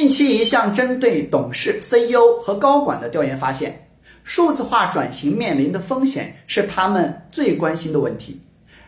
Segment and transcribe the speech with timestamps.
[0.00, 3.86] 近期一项针对董事、CEO 和高管的调研发现，
[4.24, 8.40] 数字化转型面临的风险是他们最关心的问题。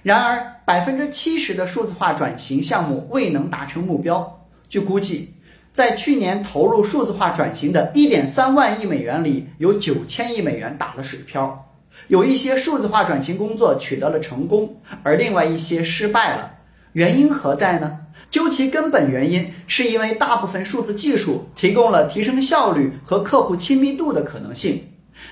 [0.02, 4.26] 然而，百分之七十的数字化转型项目未能达成目标。
[4.70, 5.30] 据估计，
[5.74, 11.62] 在去年投入数字化转型的1.3万亿美元里，有9千亿美元打了水漂。
[12.08, 16.50] 有一些数字化转型工作取得了成功，而另外一些失败了。
[16.92, 17.98] 原因何在呢？
[18.30, 24.82] 究其根本原因，是因为大部分数字技术提供了提升效率和客户亲密度的可能性，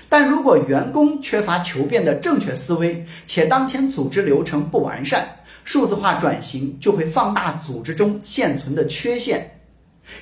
[0.09, 5.27] 但如果员工缺乏求变的正确思维，且当前组织流程不完善，
[5.63, 9.49] 数字化转型就会放大组织中现存的缺陷。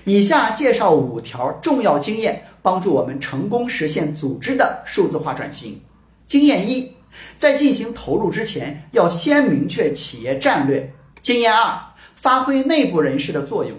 [0.03, 5.79] 以下介绍五条重要经验，帮助我们成功实现组织的数字化转型。
[6.27, 6.89] 经验一，
[7.37, 10.93] 在进行投入之前，要先明确企业战略。
[11.21, 11.79] 经验二，
[12.15, 13.75] 发挥内部人士的作用。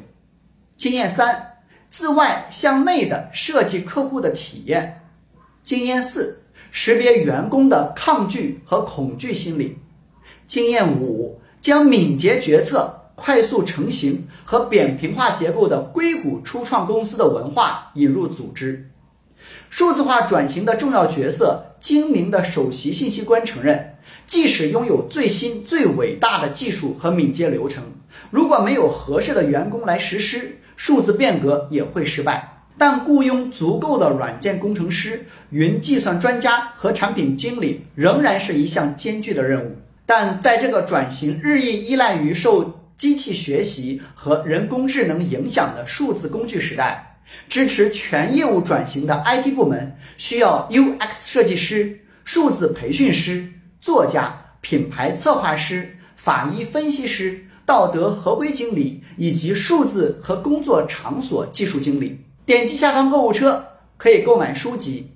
[0.76, 1.58] 经验三，
[1.90, 5.00] 自外向内的设计客户的体验。
[5.64, 9.76] 经验四，识别员工的抗拒和恐惧心理。
[10.46, 18.90] 经验五，将敏捷决策、快速成型和扁平化结构的硅谷初创公司的文化引入组织。
[19.68, 23.94] 数字化转型的重要角色，精明的首席信息官承认，
[24.26, 27.82] 即使拥有最新最伟大的技术和敏捷流程，
[28.30, 32.56] 如果没有合适的员工来实施，数字变革也会失败。
[32.78, 39.76] 但雇佣足够的软件工程师、云计算专家和产品经理仍然是一项艰巨的任务。
[40.06, 47.09] 但在这个转型日益依赖于受机器学习和人工智能影响的数字工具时代。
[47.48, 53.46] 支持全业务转型的 IT 部门需要 UX 设计师、数字培训师、
[53.80, 62.18] 作家、品牌策划师、法医分析师、道德合规经理以及数字和工作场所技术经理。
[62.44, 63.64] 点击下方购物车
[63.96, 65.10] 可以购买书籍，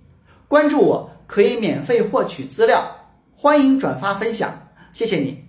[0.48, 2.84] 关注我可以免费获取资料，
[3.34, 5.44] 欢迎转发分享，谢谢你。